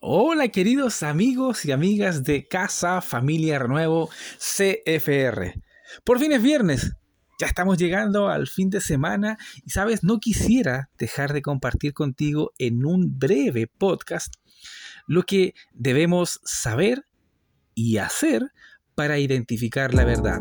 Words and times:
Hola 0.00 0.46
queridos 0.46 1.02
amigos 1.02 1.64
y 1.64 1.72
amigas 1.72 2.22
de 2.22 2.46
Casa 2.46 3.00
Familia 3.00 3.58
Renuevo 3.58 4.08
CFR. 4.38 5.60
Por 6.04 6.20
fin 6.20 6.30
es 6.30 6.40
viernes. 6.40 6.92
Ya 7.40 7.48
estamos 7.48 7.78
llegando 7.78 8.28
al 8.28 8.46
fin 8.46 8.70
de 8.70 8.80
semana 8.80 9.38
y 9.66 9.70
sabes, 9.70 10.04
no 10.04 10.20
quisiera 10.20 10.88
dejar 10.98 11.32
de 11.32 11.42
compartir 11.42 11.94
contigo 11.94 12.52
en 12.58 12.86
un 12.86 13.18
breve 13.18 13.66
podcast 13.66 14.32
lo 15.08 15.24
que 15.24 15.54
debemos 15.72 16.40
saber 16.44 17.04
y 17.74 17.96
hacer 17.96 18.52
para 18.94 19.18
identificar 19.18 19.94
la 19.94 20.04
verdad. 20.04 20.38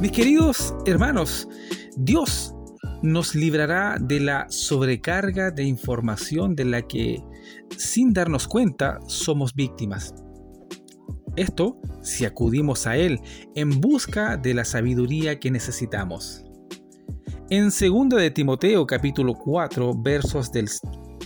Mis 0.00 0.12
queridos 0.12 0.74
hermanos, 0.86 1.46
Dios 1.96 2.54
nos 3.02 3.34
librará 3.34 3.96
de 4.00 4.20
la 4.20 4.46
sobrecarga 4.50 5.50
de 5.50 5.64
información 5.64 6.54
de 6.54 6.64
la 6.64 6.82
que, 6.82 7.22
sin 7.76 8.12
darnos 8.12 8.46
cuenta, 8.46 8.98
somos 9.06 9.54
víctimas. 9.54 10.14
Esto 11.36 11.80
si 12.02 12.24
acudimos 12.24 12.86
a 12.86 12.96
Él 12.96 13.20
en 13.54 13.80
busca 13.80 14.36
de 14.36 14.54
la 14.54 14.64
sabiduría 14.64 15.38
que 15.38 15.50
necesitamos. 15.50 16.44
En 17.48 17.70
2 17.70 18.08
de 18.10 18.30
Timoteo 18.30 18.86
capítulo 18.86 19.34
4 19.34 19.94
versos 20.02 20.52
del 20.52 20.68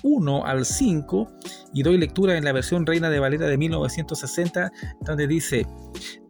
1 0.02 0.44
al 0.44 0.64
5, 0.64 1.26
y 1.72 1.82
doy 1.82 1.98
lectura 1.98 2.36
en 2.36 2.44
la 2.44 2.52
versión 2.52 2.86
Reina 2.86 3.10
de 3.10 3.18
Valera 3.18 3.46
de 3.46 3.56
1960, 3.56 4.70
donde 5.00 5.26
dice, 5.26 5.66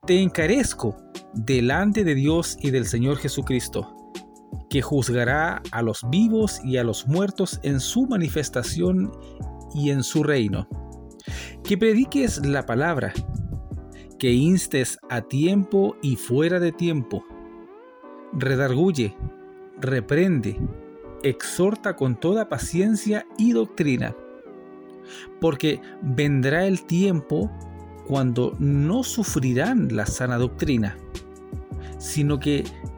Te 0.07 0.21
encarezco 0.21 0.97
delante 1.35 2.05
de 2.05 2.15
Dios 2.15 2.57
y 2.61 2.71
del 2.71 2.87
Señor 2.87 3.19
Jesucristo, 3.19 3.94
que 4.75 4.83
juzgará 4.83 5.63
a 5.71 5.83
los 5.83 6.01
vivos 6.11 6.61
y 6.65 6.79
a 6.79 6.83
los 6.83 7.07
muertos 7.07 7.61
en 7.63 7.79
su 7.79 8.09
manifestación 8.09 9.13
y 9.73 9.91
en 9.91 10.03
su 10.03 10.25
reino. 10.25 10.67
Que 11.63 11.79
prediques 11.79 12.45
la 12.45 12.67
palabra, 12.67 13.13
que 14.19 14.33
instes 14.33 14.99
a 15.11 15.21
tiempo 15.21 15.95
y 16.03 16.17
fuera 16.17 16.59
de 16.59 16.73
tiempo. 16.73 17.25
Redarguye, 18.33 19.17
reprende, 19.81 20.61
exhorta 21.23 21.95
con 21.95 22.19
toda 22.19 22.49
paciencia 22.49 23.29
y 23.39 23.53
doctrina. 23.53 24.17
Porque 25.41 25.81
vendrá 26.03 26.67
el 26.67 26.85
tiempo 26.85 27.49
cuando 28.09 28.57
no 28.59 29.05
sufrirán 29.05 29.95
la 29.95 30.05
sana 30.05 30.37
doctrina 30.37 30.97
sino 32.05 32.39
que 32.39 32.65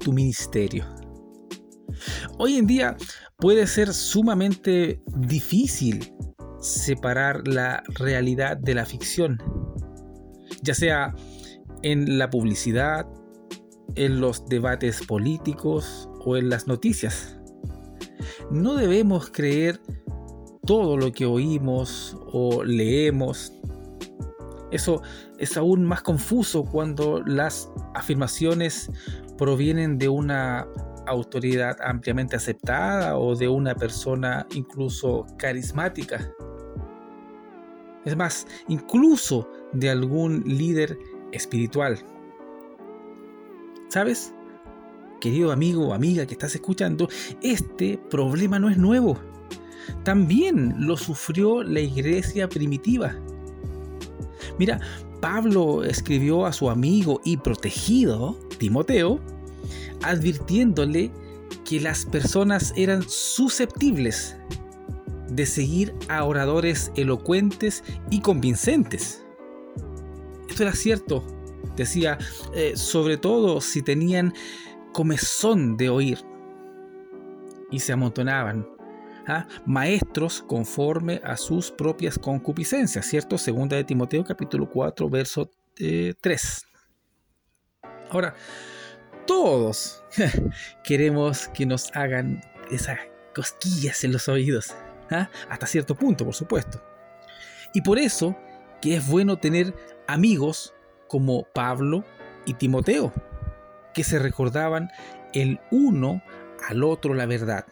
tu 0.00 0.12
ministerio. 0.12 0.84
Hoy 2.38 2.56
en 2.56 2.66
día 2.66 2.96
puede 3.36 3.66
ser 3.66 3.92
sumamente 3.92 5.02
difícil 5.16 6.12
separar 6.60 7.46
la 7.46 7.82
realidad 7.88 8.56
de 8.56 8.74
la 8.74 8.84
ficción, 8.84 9.38
ya 10.62 10.74
sea 10.74 11.14
en 11.82 12.18
la 12.18 12.28
publicidad, 12.28 13.06
en 13.94 14.20
los 14.20 14.46
debates 14.46 15.04
políticos 15.06 16.08
o 16.24 16.36
en 16.36 16.48
las 16.48 16.66
noticias. 16.66 17.38
No 18.50 18.74
debemos 18.74 19.30
creer 19.30 19.80
todo 20.66 20.96
lo 20.96 21.12
que 21.12 21.26
oímos 21.26 22.16
o 22.32 22.62
leemos 22.64 23.52
eso 24.70 25.02
es 25.38 25.56
aún 25.56 25.84
más 25.84 26.02
confuso 26.02 26.64
cuando 26.64 27.22
las 27.24 27.70
afirmaciones 27.94 28.90
provienen 29.36 29.98
de 29.98 30.08
una 30.08 30.66
autoridad 31.06 31.76
ampliamente 31.82 32.36
aceptada 32.36 33.18
o 33.18 33.34
de 33.34 33.48
una 33.48 33.74
persona 33.74 34.46
incluso 34.54 35.26
carismática. 35.38 36.30
Es 38.04 38.16
más, 38.16 38.46
incluso 38.68 39.48
de 39.72 39.90
algún 39.90 40.42
líder 40.46 40.98
espiritual. 41.32 41.98
¿Sabes? 43.88 44.34
Querido 45.20 45.52
amigo 45.52 45.88
o 45.88 45.94
amiga 45.94 46.26
que 46.26 46.32
estás 46.32 46.54
escuchando, 46.54 47.08
este 47.42 47.98
problema 48.08 48.58
no 48.58 48.70
es 48.70 48.78
nuevo. 48.78 49.18
También 50.04 50.74
lo 50.78 50.96
sufrió 50.96 51.62
la 51.62 51.80
iglesia 51.80 52.48
primitiva. 52.48 53.14
Mira, 54.60 54.78
Pablo 55.22 55.84
escribió 55.84 56.44
a 56.44 56.52
su 56.52 56.68
amigo 56.68 57.22
y 57.24 57.38
protegido, 57.38 58.38
Timoteo, 58.58 59.18
advirtiéndole 60.02 61.10
que 61.64 61.80
las 61.80 62.04
personas 62.04 62.74
eran 62.76 63.02
susceptibles 63.08 64.36
de 65.30 65.46
seguir 65.46 65.94
a 66.10 66.24
oradores 66.24 66.92
elocuentes 66.94 67.82
y 68.10 68.20
convincentes. 68.20 69.24
Esto 70.50 70.64
era 70.64 70.74
cierto, 70.74 71.24
decía, 71.74 72.18
eh, 72.54 72.72
sobre 72.76 73.16
todo 73.16 73.62
si 73.62 73.80
tenían 73.80 74.34
comezón 74.92 75.78
de 75.78 75.88
oír 75.88 76.18
y 77.70 77.80
se 77.80 77.94
amontonaban 77.94 78.66
¿ah? 79.26 79.46
maestros 79.66 80.42
conforme 80.42 81.20
a 81.24 81.36
sus 81.36 81.70
propias 81.70 82.18
concupiscencias, 82.18 83.06
¿cierto? 83.06 83.38
Segunda 83.38 83.76
de 83.76 83.84
Timoteo 83.84 84.24
capítulo 84.24 84.68
4, 84.68 85.08
verso 85.08 85.50
3. 85.76 85.80
Eh, 85.80 86.14
Ahora, 88.10 88.34
todos 89.26 90.02
queremos 90.84 91.48
que 91.48 91.64
nos 91.66 91.94
hagan 91.94 92.40
esas 92.70 92.98
cosquillas 93.34 94.02
en 94.04 94.12
los 94.12 94.28
oídos, 94.28 94.74
¿ah? 95.10 95.30
hasta 95.48 95.66
cierto 95.66 95.94
punto, 95.94 96.24
por 96.24 96.34
supuesto. 96.34 96.82
Y 97.72 97.82
por 97.82 97.98
eso 97.98 98.36
que 98.80 98.96
es 98.96 99.06
bueno 99.06 99.38
tener 99.38 99.74
amigos 100.08 100.74
como 101.06 101.44
Pablo 101.52 102.04
y 102.46 102.54
Timoteo, 102.54 103.12
que 103.94 104.04
se 104.04 104.18
recordaban 104.18 104.90
el 105.32 105.60
uno 105.70 106.22
al 106.68 106.82
otro 106.82 107.14
la 107.14 107.26
verdad. 107.26 107.66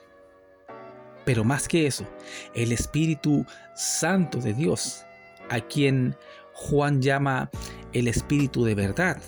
Pero 1.28 1.44
más 1.44 1.68
que 1.68 1.86
eso, 1.86 2.06
el 2.54 2.72
Espíritu 2.72 3.44
Santo 3.76 4.38
de 4.38 4.54
Dios, 4.54 5.04
a 5.50 5.60
quien 5.60 6.16
Juan 6.54 7.02
llama 7.02 7.50
el 7.92 8.08
Espíritu 8.08 8.64
de 8.64 8.74
verdad. 8.74 9.20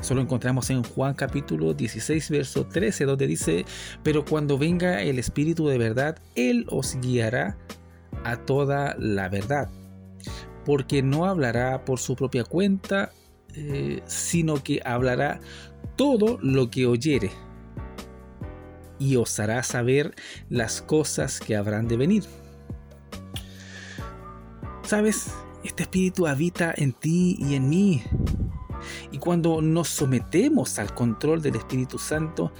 Eso 0.00 0.14
lo 0.14 0.20
encontramos 0.20 0.70
en 0.70 0.84
Juan 0.84 1.14
capítulo 1.14 1.74
16, 1.74 2.30
verso 2.30 2.64
13, 2.64 3.06
donde 3.06 3.26
dice, 3.26 3.64
pero 4.04 4.24
cuando 4.24 4.56
venga 4.56 5.02
el 5.02 5.18
Espíritu 5.18 5.66
de 5.66 5.78
verdad, 5.78 6.16
Él 6.36 6.64
os 6.68 6.96
guiará 7.00 7.58
a 8.22 8.36
toda 8.36 8.94
la 9.00 9.28
verdad, 9.28 9.68
porque 10.64 11.02
no 11.02 11.24
hablará 11.24 11.84
por 11.84 11.98
su 11.98 12.14
propia 12.14 12.44
cuenta, 12.44 13.10
eh, 13.56 14.00
sino 14.06 14.62
que 14.62 14.80
hablará 14.84 15.40
todo 15.96 16.38
lo 16.40 16.70
que 16.70 16.86
oyere 16.86 17.32
y 19.00 19.16
os 19.16 19.40
hará 19.40 19.64
saber 19.64 20.14
las 20.48 20.82
cosas 20.82 21.40
que 21.40 21.56
habrán 21.56 21.88
de 21.88 21.96
venir. 21.96 22.24
¿Sabes? 24.84 25.32
Este 25.64 25.82
espíritu 25.82 26.26
habita 26.26 26.72
en 26.76 26.92
ti 26.92 27.36
y 27.40 27.54
en 27.54 27.68
mí. 27.68 28.04
Y 29.10 29.18
cuando 29.18 29.60
nos 29.62 29.88
sometemos 29.88 30.78
al 30.78 30.94
control 30.94 31.42
del 31.42 31.56
Espíritu 31.56 31.98
Santo, 31.98 32.52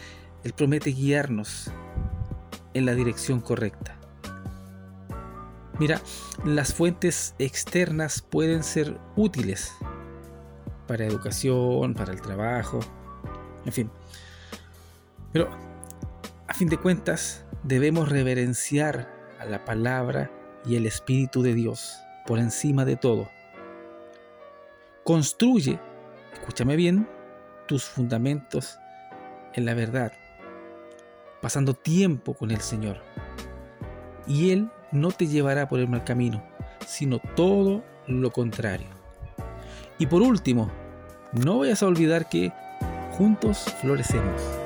Él 0.43 0.53
promete 0.53 0.91
guiarnos 0.91 1.71
en 2.75 2.87
la 2.87 2.95
dirección 2.95 3.41
correcta. 3.41 3.97
Mira, 5.79 6.01
las 6.45 6.75
fuentes 6.75 7.35
externas 7.39 8.21
pueden 8.23 8.63
ser 8.63 8.99
útiles 9.17 9.73
para 10.87 11.07
educación, 11.07 11.95
para 11.95 12.13
el 12.13 12.21
trabajo, 12.21 12.81
en 13.65 13.73
fin. 13.73 13.91
Pero 15.33 15.49
fin 16.61 16.69
de 16.69 16.77
cuentas, 16.77 17.43
debemos 17.63 18.11
reverenciar 18.11 19.11
a 19.39 19.47
la 19.47 19.65
palabra 19.65 20.31
y 20.67 20.77
el 20.77 20.85
Espíritu 20.85 21.41
de 21.41 21.55
Dios 21.55 21.97
por 22.27 22.39
encima 22.39 22.85
de 22.85 22.97
todo. 22.97 23.31
Construye, 25.03 25.81
escúchame 26.35 26.77
bien, 26.77 27.09
tus 27.67 27.85
fundamentos 27.85 28.79
en 29.55 29.65
la 29.65 29.73
verdad, 29.73 30.13
pasando 31.41 31.73
tiempo 31.73 32.35
con 32.35 32.51
el 32.51 32.61
Señor. 32.61 32.99
Y 34.27 34.51
Él 34.51 34.71
no 34.93 35.13
te 35.13 35.29
llevará 35.29 35.67
por 35.67 35.81
el 35.81 35.89
mal 35.89 36.05
camino, 36.05 36.45
sino 36.87 37.21
todo 37.37 37.83
lo 38.07 38.33
contrario. 38.33 38.89
Y 39.99 40.05
por 40.05 40.21
último, 40.21 40.71
no 41.33 41.61
vayas 41.61 41.83
a 41.83 41.87
olvidar 41.87 42.29
que 42.29 42.53
juntos 43.13 43.65
florecemos. 43.81 44.60